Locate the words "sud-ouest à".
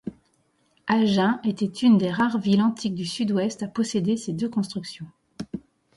3.05-3.67